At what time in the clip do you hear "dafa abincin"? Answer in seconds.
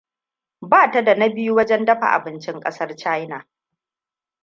1.85-2.59